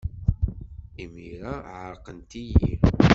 Imir-a, 1.03 1.53
ɛerqent-iyi. 1.81 2.73